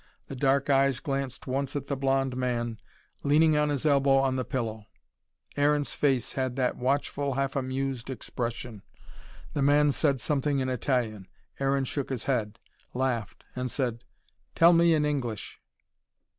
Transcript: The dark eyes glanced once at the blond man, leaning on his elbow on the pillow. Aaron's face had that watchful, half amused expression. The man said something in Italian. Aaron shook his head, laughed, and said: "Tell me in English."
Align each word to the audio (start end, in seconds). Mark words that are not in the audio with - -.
The 0.29 0.35
dark 0.35 0.67
eyes 0.67 0.99
glanced 0.99 1.45
once 1.45 1.75
at 1.75 1.85
the 1.85 1.95
blond 1.95 2.35
man, 2.35 2.79
leaning 3.21 3.55
on 3.55 3.69
his 3.69 3.85
elbow 3.85 4.15
on 4.17 4.35
the 4.35 4.43
pillow. 4.43 4.87
Aaron's 5.55 5.93
face 5.93 6.33
had 6.33 6.55
that 6.55 6.75
watchful, 6.75 7.35
half 7.35 7.55
amused 7.55 8.09
expression. 8.09 8.81
The 9.53 9.61
man 9.61 9.91
said 9.91 10.19
something 10.19 10.57
in 10.57 10.69
Italian. 10.69 11.27
Aaron 11.59 11.85
shook 11.85 12.09
his 12.09 12.23
head, 12.23 12.57
laughed, 12.95 13.43
and 13.55 13.69
said: 13.69 14.03
"Tell 14.55 14.73
me 14.73 14.95
in 14.95 15.05
English." 15.05 15.61